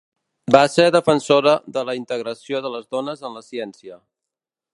[0.53, 4.01] Va ser defensora de la integració de les dones en la ciència.